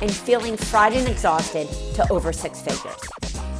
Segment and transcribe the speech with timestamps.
[0.00, 2.98] and feeling fried and exhausted to over six figures.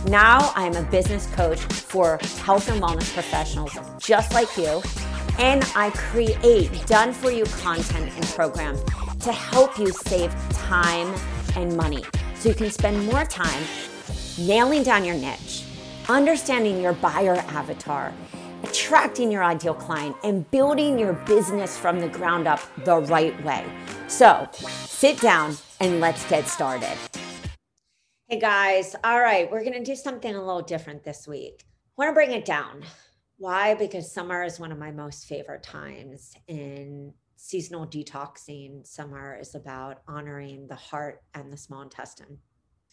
[0.07, 4.83] Now I am a business coach for health and wellness professionals just like you,
[5.39, 8.83] and I create done for you content and programs
[9.21, 11.15] to help you save time
[11.57, 12.05] and money
[12.35, 13.63] so you can spend more time
[14.39, 15.65] nailing down your niche,
[16.09, 18.13] understanding your buyer avatar,
[18.65, 23.65] attracting your ideal client, and building your business from the ground up the right way.
[24.09, 26.97] So sit down and let's get started.
[28.29, 31.65] Hey guys, all right, we're gonna do something a little different this week.
[31.67, 31.67] I
[31.99, 32.85] wanna bring it down.
[33.37, 33.75] Why?
[33.75, 38.87] Because summer is one of my most favorite times in seasonal detoxing.
[38.87, 42.39] Summer is about honoring the heart and the small intestine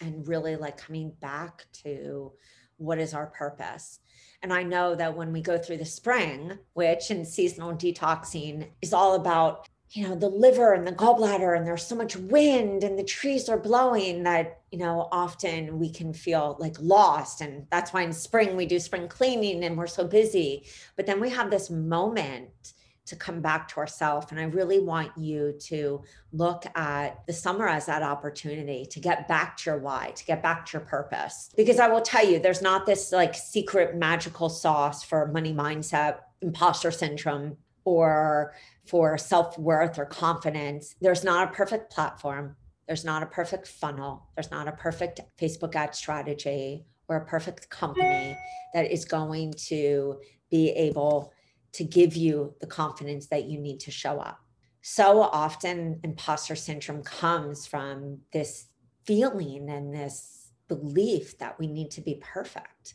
[0.02, 2.32] and really like coming back to
[2.78, 4.00] what is our purpose.
[4.42, 8.94] And I know that when we go through the spring, which in seasonal detoxing is
[8.94, 12.98] all about you know the liver and the gallbladder and there's so much wind and
[12.98, 17.92] the trees are blowing that you know often we can feel like lost and that's
[17.92, 20.66] why in spring we do spring cleaning and we're so busy.
[20.96, 22.74] But then we have this moment
[23.08, 27.68] to come back to ourselves and i really want you to look at the summer
[27.68, 31.50] as that opportunity to get back to your why to get back to your purpose.
[31.58, 36.20] Because i will tell you there's not this like secret magical sauce for money mindset
[36.42, 37.58] imposter syndrome
[37.90, 38.54] or
[38.86, 40.96] for self worth or confidence.
[41.02, 42.56] There's not a perfect platform.
[42.88, 44.28] There's not a perfect funnel.
[44.36, 48.38] There's not a perfect Facebook ad strategy or a perfect company
[48.74, 50.20] that is going to
[50.52, 51.34] be able
[51.74, 54.40] to give you the confidence that you need to show up.
[54.82, 58.68] So often, imposter syndrome comes from this
[59.06, 62.94] feeling and this belief that we need to be perfect.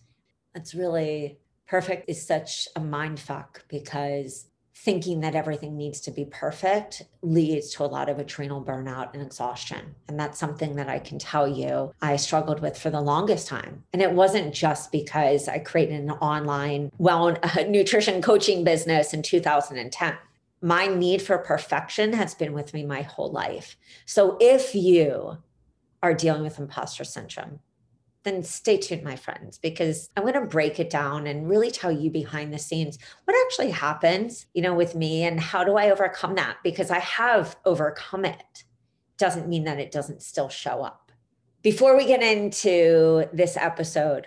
[0.55, 6.25] It's really perfect is such a mind fuck because thinking that everything needs to be
[6.25, 9.95] perfect leads to a lot of adrenal burnout and exhaustion.
[10.09, 13.85] And that's something that I can tell you I struggled with for the longest time.
[13.93, 17.37] And it wasn't just because I created an online well
[17.69, 20.17] nutrition coaching business in 2010.
[20.61, 23.77] My need for perfection has been with me my whole life.
[24.07, 25.39] So if you
[26.03, 27.61] are dealing with imposter syndrome,
[28.25, 31.93] then stay tuned, my friends, because I'm going to break it down and really tell
[31.93, 35.91] you behind the scenes what actually happens, you know, with me and how do I
[35.91, 36.57] overcome that?
[36.65, 38.65] Because I have overcome it.
[39.19, 41.13] Doesn't mean that it doesn't still show up.
[41.63, 44.27] Before we get into this episode,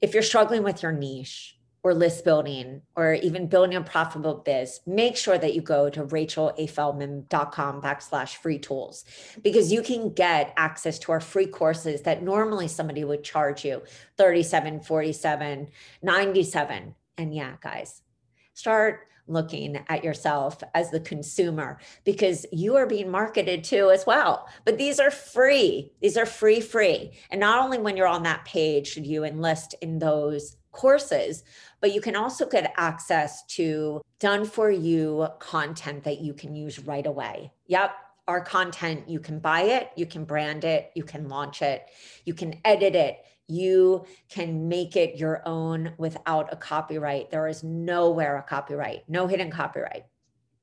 [0.00, 1.55] if you're struggling with your niche,
[1.86, 6.02] or list building or even building a profitable biz, make sure that you go to
[6.02, 9.04] rachelafeldman.com backslash free tools
[9.40, 13.80] because you can get access to our free courses that normally somebody would charge you
[14.16, 15.68] 37, 47,
[16.02, 16.94] 97.
[17.18, 18.02] And yeah, guys,
[18.52, 24.48] start looking at yourself as the consumer because you are being marketed to as well.
[24.64, 25.92] But these are free.
[26.00, 27.12] These are free, free.
[27.30, 31.42] And not only when you're on that page should you enlist in those courses,
[31.80, 36.78] but you can also get access to done for you content that you can use
[36.78, 37.50] right away.
[37.66, 37.90] Yep.
[38.28, 41.86] Our content, you can buy it, you can brand it, you can launch it,
[42.24, 47.30] you can edit it, you can make it your own without a copyright.
[47.30, 50.06] There is nowhere a copyright, no hidden copyright.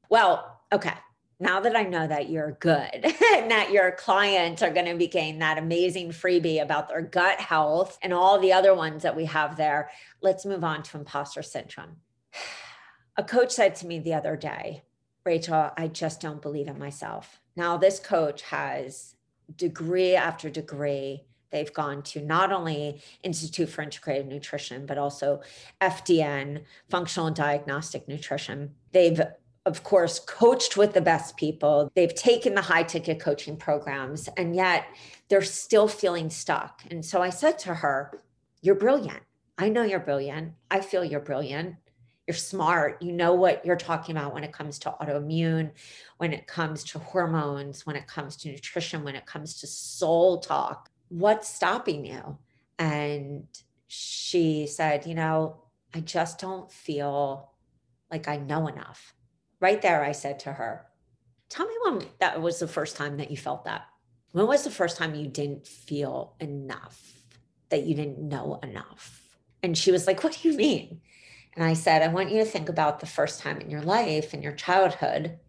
[0.10, 0.94] Well, okay
[1.44, 5.08] now that I know that you're good and that your clients are going to be
[5.08, 9.26] getting that amazing freebie about their gut health and all the other ones that we
[9.26, 11.98] have there, let's move on to imposter syndrome.
[13.18, 14.84] A coach said to me the other day,
[15.26, 17.42] Rachel, I just don't believe in myself.
[17.56, 19.16] Now, this coach has
[19.56, 21.26] degree after degree.
[21.52, 25.42] They've gone to not only Institute for Integrative Nutrition, but also
[25.80, 28.74] FDN, Functional Diagnostic Nutrition.
[28.92, 29.22] They've
[29.66, 31.92] of course, coached with the best people.
[31.96, 34.86] They've taken the high ticket coaching programs, and yet
[35.30, 36.84] they're still feeling stuck.
[36.92, 38.22] And so I said to her,
[38.62, 39.24] You're brilliant.
[39.58, 40.54] I know you're brilliant.
[40.70, 41.76] I feel you're brilliant.
[42.28, 43.02] You're smart.
[43.02, 45.72] You know what you're talking about when it comes to autoimmune,
[46.18, 50.40] when it comes to hormones, when it comes to nutrition, when it comes to soul
[50.40, 50.90] talk.
[51.10, 52.38] What's stopping you?
[52.80, 53.48] And
[53.88, 55.64] she said, You know,
[55.94, 57.52] I just don't feel
[58.12, 59.14] like I know enough
[59.64, 60.86] right there, I said to her,
[61.50, 63.86] Tell me when that was the first time that you felt that.
[64.34, 67.24] when was the first time you didn't feel enough,
[67.70, 69.38] that you didn't know enough?
[69.64, 71.02] And she was like, What do you mean?
[71.56, 74.34] And I said, I want you to think about the first time in your life,
[74.34, 75.40] in your childhood.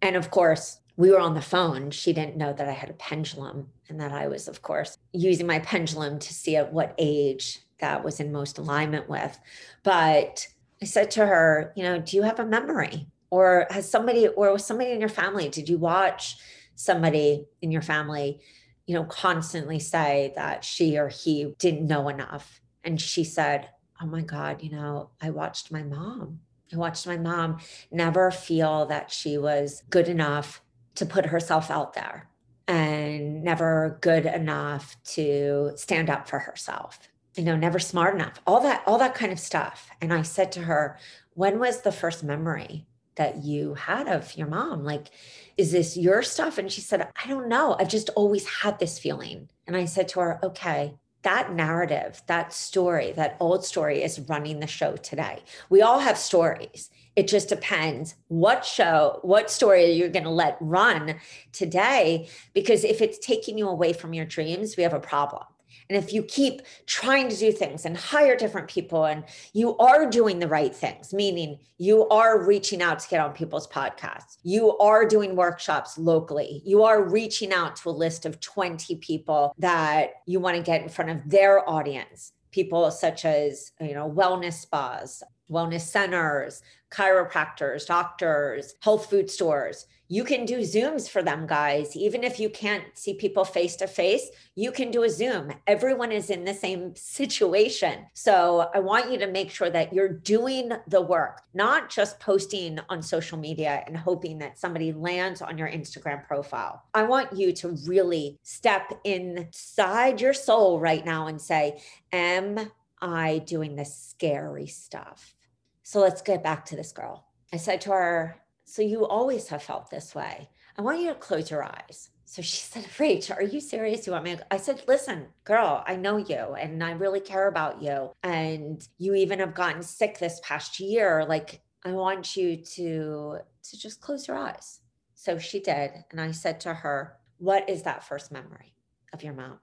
[0.00, 1.90] And of course, we were on the phone.
[1.90, 5.46] She didn't know that I had a pendulum and that I was, of course, using
[5.46, 9.38] my pendulum to see at what age that was in most alignment with.
[9.82, 10.46] But
[10.80, 13.06] I said to her, you know, do you have a memory?
[13.30, 16.36] Or has somebody, or was somebody in your family, did you watch
[16.74, 18.40] somebody in your family,
[18.86, 22.60] you know, constantly say that she or he didn't know enough.
[22.82, 23.68] And she said,
[24.02, 26.40] Oh my God, you know, I watched my mom.
[26.72, 27.58] I watched my mom
[27.92, 30.62] never feel that she was good enough
[30.94, 32.28] to put herself out there
[32.66, 38.60] and never good enough to stand up for herself you know never smart enough all
[38.60, 40.96] that all that kind of stuff and i said to her
[41.34, 42.86] when was the first memory
[43.16, 45.08] that you had of your mom like
[45.56, 46.56] is this your stuff?
[46.56, 47.76] And she said, I don't know.
[47.78, 49.50] I've just always had this feeling.
[49.66, 54.60] And I said to her, okay, that narrative, that story, that old story is running
[54.60, 55.42] the show today.
[55.68, 56.88] We all have stories.
[57.14, 61.16] It just depends what show, what story you're going to let run
[61.52, 62.30] today.
[62.54, 65.44] Because if it's taking you away from your dreams, we have a problem.
[65.88, 70.08] And if you keep trying to do things and hire different people and you are
[70.08, 74.76] doing the right things, meaning you are reaching out to get on people's podcasts, you
[74.78, 80.10] are doing workshops locally, you are reaching out to a list of 20 people that
[80.26, 84.54] you want to get in front of their audience, people such as, you know, wellness
[84.54, 91.94] spas, wellness centers, chiropractors, doctors, health food stores you can do Zooms for them, guys.
[91.94, 95.52] Even if you can't see people face to face, you can do a Zoom.
[95.68, 98.06] Everyone is in the same situation.
[98.12, 102.80] So I want you to make sure that you're doing the work, not just posting
[102.88, 106.82] on social media and hoping that somebody lands on your Instagram profile.
[106.92, 111.80] I want you to really step inside your soul right now and say,
[112.10, 112.58] Am
[113.00, 115.36] I doing the scary stuff?
[115.84, 117.26] So let's get back to this girl.
[117.52, 120.48] I said to her, so you always have felt this way.
[120.78, 122.10] I want you to close your eyes.
[122.24, 124.06] So she said, Rach, are you serious?
[124.06, 124.36] You want me?
[124.50, 128.12] I said, listen, girl, I know you and I really care about you.
[128.22, 131.26] And you even have gotten sick this past year.
[131.28, 134.80] Like, I want you to to just close your eyes.
[135.14, 135.90] So she did.
[136.10, 138.74] And I said to her, What is that first memory
[139.12, 139.58] of your mom?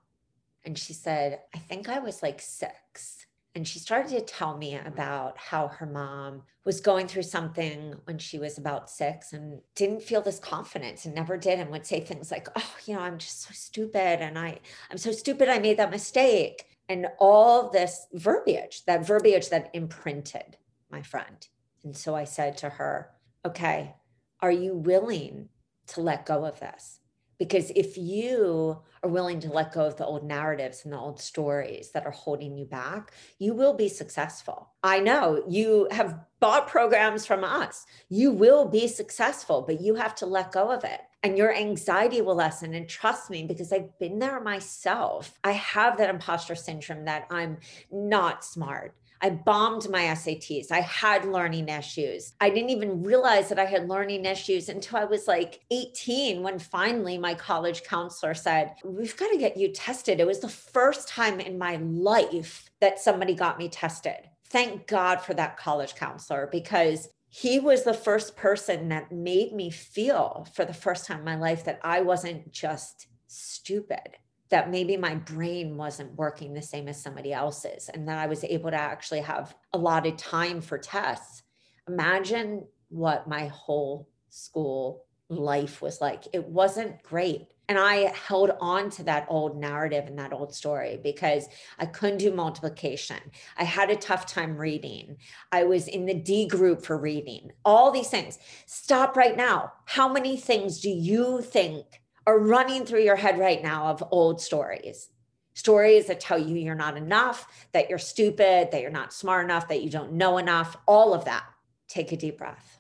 [0.66, 3.27] And she said, I think I was like six.
[3.58, 8.20] And she started to tell me about how her mom was going through something when
[8.20, 12.00] she was about six and didn't feel this confidence and never did and would say
[12.00, 14.22] things like, oh, you know, I'm just so stupid.
[14.22, 14.60] And I,
[14.92, 15.50] I'm so stupid.
[15.50, 16.68] I made that mistake.
[16.88, 20.58] And all this verbiage, that verbiage that imprinted
[20.92, 21.48] my friend.
[21.84, 23.10] And so I said to her,
[23.44, 23.96] okay,
[24.40, 25.50] are you willing
[25.88, 27.00] to let go of this?
[27.40, 31.20] Because if you are willing to let go of the old narratives and the old
[31.20, 34.70] stories that are holding you back, you will be successful.
[34.84, 37.86] I know you have bought programs from us.
[38.10, 41.02] You will be successful, but you have to let go of it.
[41.24, 42.74] And your anxiety will lessen.
[42.74, 47.58] And trust me, because I've been there myself, I have that imposter syndrome that I'm
[47.92, 48.96] not smart.
[49.22, 50.72] I bombed my SATs.
[50.72, 52.34] I had learning issues.
[52.40, 56.60] I didn't even realize that I had learning issues until I was like 18 when
[56.60, 60.20] finally my college counselor said, We've got to get you tested.
[60.20, 64.30] It was the first time in my life that somebody got me tested.
[64.50, 69.70] Thank God for that college counselor because he was the first person that made me
[69.70, 74.18] feel for the first time in my life that I wasn't just stupid
[74.50, 78.44] that maybe my brain wasn't working the same as somebody else's and that I was
[78.44, 81.44] able to actually have a lot of time for tests.
[81.88, 86.24] Imagine what my whole school life was like.
[86.34, 87.48] It wasn't great.
[87.70, 92.20] And I held on to that old narrative and that old story because I couldn't
[92.20, 93.18] do multiplication.
[93.58, 95.18] I had a tough time reading.
[95.52, 98.40] I was in the D group for reading, all these things.
[98.68, 99.74] Stop right now.
[99.84, 104.40] How many things do you think are running through your head right now of old
[104.40, 105.10] stories
[105.58, 109.68] stories that tell you you're not enough, that you're stupid, that you're not smart enough,
[109.68, 111.44] that you don't know enough, all of that.
[111.88, 112.78] Take a deep breath.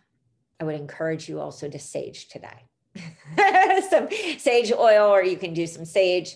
[0.59, 2.65] I would encourage you also to sage today.
[3.89, 6.35] some sage oil, or you can do some sage.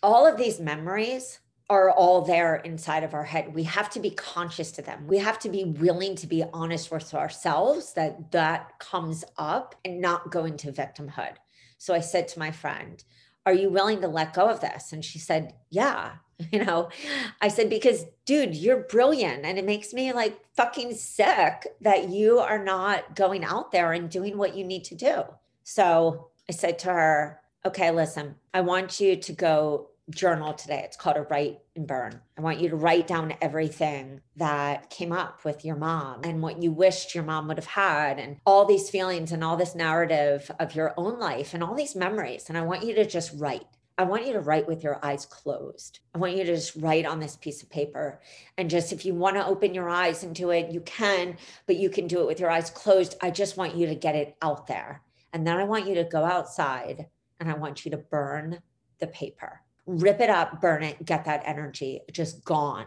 [0.00, 3.52] All of these memories are all there inside of our head.
[3.52, 5.08] We have to be conscious to them.
[5.08, 10.00] We have to be willing to be honest with ourselves that that comes up and
[10.00, 11.34] not go into victimhood.
[11.78, 13.02] So I said to my friend,
[13.46, 14.92] Are you willing to let go of this?
[14.92, 16.12] And she said, Yeah.
[16.52, 16.88] You know,
[17.40, 19.44] I said, Because, dude, you're brilliant.
[19.44, 24.08] And it makes me like fucking sick that you are not going out there and
[24.08, 25.22] doing what you need to do.
[25.64, 30.82] So I said to her, okay, listen, I want you to go journal today.
[30.84, 32.20] It's called a write and burn.
[32.36, 36.62] I want you to write down everything that came up with your mom and what
[36.62, 40.50] you wished your mom would have had, and all these feelings and all this narrative
[40.58, 42.46] of your own life and all these memories.
[42.48, 43.66] And I want you to just write.
[43.98, 45.98] I want you to write with your eyes closed.
[46.14, 48.20] I want you to just write on this piece of paper.
[48.56, 51.36] And just if you want to open your eyes and do it, you can,
[51.66, 53.16] but you can do it with your eyes closed.
[53.20, 55.02] I just want you to get it out there.
[55.32, 57.06] And then I want you to go outside
[57.40, 58.60] and I want you to burn
[59.00, 62.86] the paper rip it up, burn it, get that energy just gone.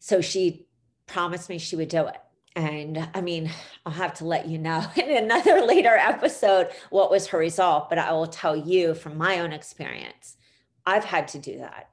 [0.00, 0.66] So she
[1.06, 2.16] promised me she would do it.
[2.56, 3.50] And I mean,
[3.86, 7.98] I'll have to let you know in another later episode what was her result, but
[7.98, 10.36] I will tell you from my own experience,
[10.84, 11.90] I've had to do that.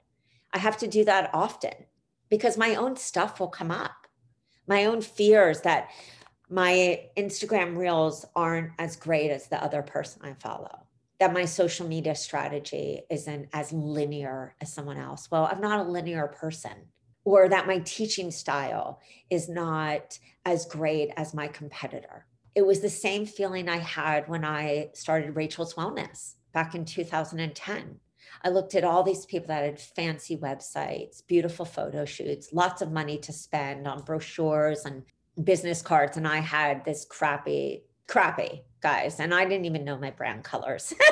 [0.53, 1.73] I have to do that often
[2.29, 4.07] because my own stuff will come up.
[4.67, 5.89] My own fears that
[6.49, 10.81] my Instagram reels aren't as great as the other person I follow
[11.21, 15.29] that my social media strategy isn't as linear as someone else.
[15.29, 16.87] Well, I'm not a linear person,
[17.25, 18.99] or that my teaching style
[19.29, 22.25] is not as great as my competitor.
[22.55, 27.99] It was the same feeling I had when I started Rachel's Wellness back in 2010.
[28.43, 32.91] I looked at all these people that had fancy websites, beautiful photo shoots, lots of
[32.91, 35.03] money to spend on brochures and
[35.43, 36.17] business cards.
[36.17, 40.93] And I had this crappy, crappy guys and i didn't even know my brand colors.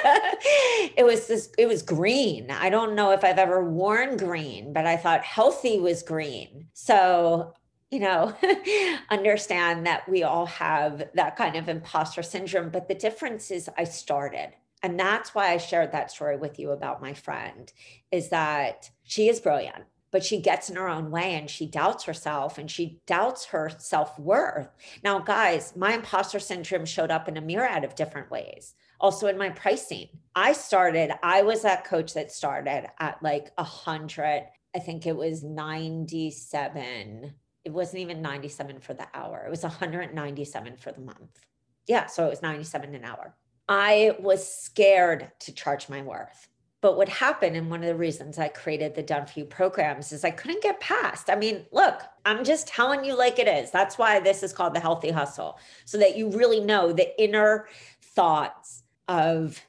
[0.95, 2.49] It was this it was green.
[2.49, 6.67] I don't know if i've ever worn green but i thought healthy was green.
[6.73, 7.53] So
[7.91, 8.35] you know
[9.09, 13.83] understand that we all have that kind of imposter syndrome but the difference is i
[13.83, 14.53] started.
[14.81, 17.71] And that's why i shared that story with you about my friend
[18.11, 22.05] is that she is brilliant but she gets in her own way and she doubts
[22.05, 24.69] herself and she doubts her self-worth.
[25.03, 28.73] Now, guys, my imposter syndrome showed up in a myriad of different ways.
[28.99, 30.09] Also in my pricing.
[30.35, 35.15] I started, I was that coach that started at like a hundred, I think it
[35.15, 37.33] was 97.
[37.65, 39.43] It wasn't even 97 for the hour.
[39.45, 41.39] It was 197 for the month.
[41.87, 43.35] Yeah, so it was 97 an hour.
[43.67, 46.47] I was scared to charge my worth.
[46.81, 50.13] But what happened, and one of the reasons I created the Done For You programs
[50.13, 51.29] is I couldn't get past.
[51.29, 53.69] I mean, look, I'm just telling you like it is.
[53.69, 57.67] That's why this is called the healthy hustle, so that you really know the inner
[58.01, 59.61] thoughts of,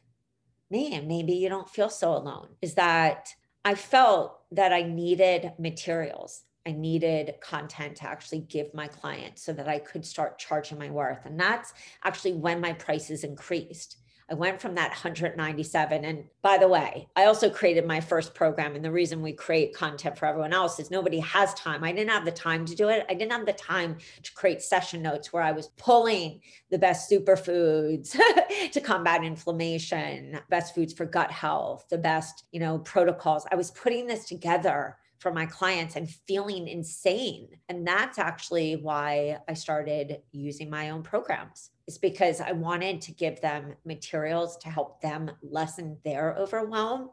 [0.71, 2.49] man, maybe you don't feel so alone.
[2.63, 6.43] Is that I felt that I needed materials.
[6.67, 10.91] I needed content to actually give my clients so that I could start charging my
[10.91, 11.27] worth.
[11.27, 11.73] And that's
[12.05, 13.97] actually when my prices increased
[14.31, 16.05] I went from that 197.
[16.05, 18.77] And by the way, I also created my first program.
[18.77, 21.83] And the reason we create content for everyone else is nobody has time.
[21.83, 23.05] I didn't have the time to do it.
[23.09, 27.11] I didn't have the time to create session notes where I was pulling the best
[27.11, 28.17] superfoods
[28.73, 33.47] to combat inflammation, best foods for gut health, the best, you know, protocols.
[33.51, 37.49] I was putting this together for my clients and feeling insane.
[37.69, 43.13] And that's actually why I started using my own programs is because I wanted to
[43.13, 47.11] give them materials to help them lessen their overwhelm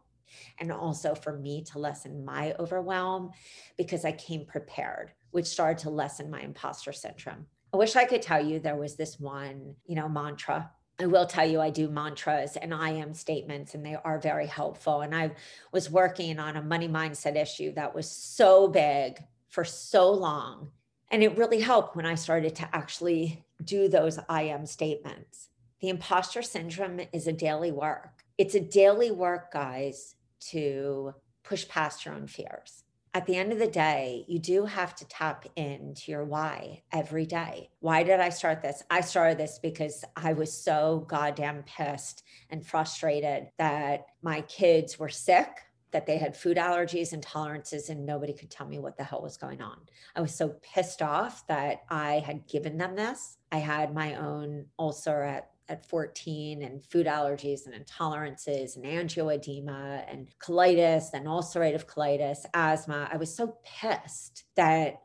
[0.59, 3.31] and also for me to lessen my overwhelm
[3.75, 7.47] because I came prepared, which started to lessen my imposter syndrome.
[7.73, 10.69] I wish I could tell you there was this one, you know, mantra
[10.99, 14.47] I will tell you, I do mantras and I am statements, and they are very
[14.47, 15.01] helpful.
[15.01, 15.31] And I
[15.71, 20.71] was working on a money mindset issue that was so big for so long.
[21.11, 25.49] And it really helped when I started to actually do those I am statements.
[25.79, 28.23] The imposter syndrome is a daily work.
[28.37, 30.15] It's a daily work, guys,
[30.51, 32.83] to push past your own fears
[33.17, 37.25] at the end of the day, you do have to tap into your why every
[37.25, 37.71] day.
[37.79, 38.83] Why did I start this?
[38.91, 42.21] I started this because I was so goddamn pissed
[42.51, 45.49] and frustrated that my kids were sick,
[45.91, 49.21] that they had food allergies, and tolerances and nobody could tell me what the hell
[49.21, 49.77] was going on.
[50.15, 53.37] I was so pissed off that I had given them this.
[53.51, 60.03] I had my own ulcer at at 14 and food allergies and intolerances and angioedema
[60.11, 63.09] and colitis and ulcerative colitis, asthma.
[63.11, 65.01] I was so pissed that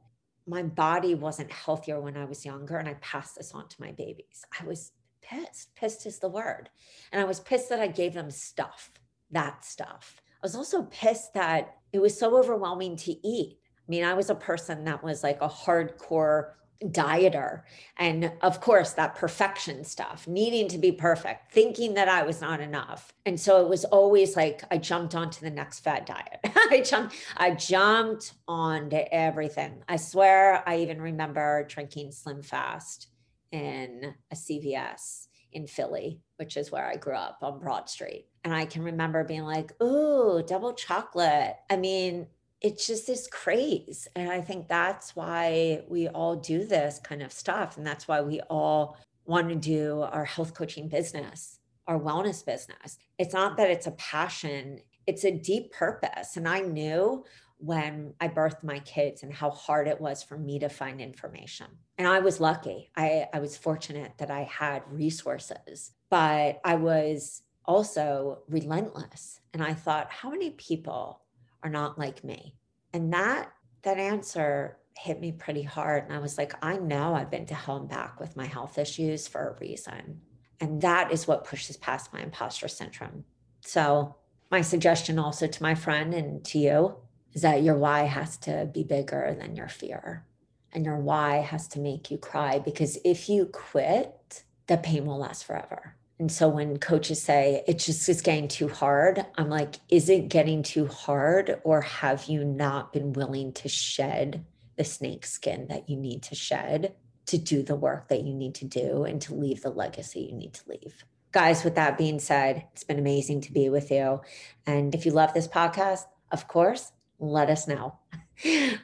[0.47, 3.93] my body wasn't healthier when I was younger and I passed this on to my
[3.93, 4.45] babies.
[4.61, 5.75] I was pissed.
[5.75, 6.69] Pissed is the word.
[7.13, 8.91] And I was pissed that I gave them stuff,
[9.31, 10.22] that stuff.
[10.43, 13.59] I was also pissed that it was so overwhelming to eat.
[13.79, 16.53] I mean, I was a person that was like a hardcore
[16.91, 17.63] dieter
[17.97, 22.61] and of course that perfection stuff needing to be perfect thinking that i was not
[22.61, 23.13] enough.
[23.25, 26.41] And so it was always like i jumped onto the next fad diet.
[26.45, 29.85] I jumped i jumped onto everything.
[29.89, 33.07] I swear i even remember drinking slim fast
[33.53, 38.27] in a cvs in Philly, which is where I grew up on Broad Street.
[38.45, 41.57] And I can remember being like, ooh, double chocolate.
[41.71, 42.27] I mean,
[42.61, 44.09] it's just this craze.
[44.15, 47.77] And I think that's why we all do this kind of stuff.
[47.77, 52.99] And that's why we all want to do our health coaching business, our wellness business.
[53.19, 56.37] It's not that it's a passion, it's a deep purpose.
[56.37, 57.25] And I knew
[57.63, 61.69] when I birthed my kids and how hard it was for me to find information.
[61.97, 62.91] And I was lucky.
[62.97, 69.39] I, I was fortunate that I had resources, but I was also relentless.
[69.55, 71.21] And I thought, how many people
[71.63, 72.57] are not like me?
[72.93, 73.53] And that
[73.83, 76.05] that answer hit me pretty hard.
[76.05, 78.77] And I was like, I know I've been to hell and back with my health
[78.77, 80.21] issues for a reason.
[80.61, 83.25] And that is what pushes past my imposter syndrome.
[83.61, 84.17] So
[84.51, 86.97] my suggestion also to my friend and to you
[87.33, 90.25] is that your why has to be bigger than your fear.
[90.73, 95.19] And your why has to make you cry because if you quit, the pain will
[95.19, 95.97] last forever.
[96.19, 100.29] And so when coaches say it just is getting too hard, I'm like, is it
[100.29, 104.45] getting too hard or have you not been willing to shed
[104.77, 106.95] the snake skin that you need to shed
[107.27, 110.37] to do the work that you need to do and to leave the legacy you
[110.37, 111.05] need to leave?
[111.33, 114.21] Guys, with that being said, it's been amazing to be with you.
[114.67, 117.97] And if you love this podcast, of course, let us know.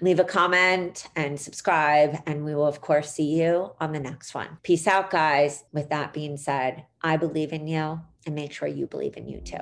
[0.00, 4.35] Leave a comment and subscribe, and we will, of course, see you on the next
[4.35, 4.59] one.
[4.62, 5.64] Peace out, guys.
[5.73, 9.40] With that being said, I believe in you and make sure you believe in you
[9.40, 9.59] too.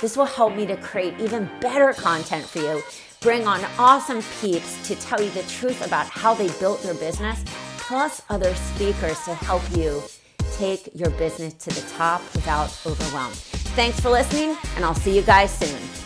[0.00, 2.82] This will help me to create even better content for you,
[3.20, 7.44] bring on awesome peeps to tell you the truth about how they built their business,
[7.76, 10.02] plus other speakers to help you
[10.52, 13.32] take your business to the top without overwhelm.
[13.76, 15.99] Thanks for listening, and I'll see you guys soon.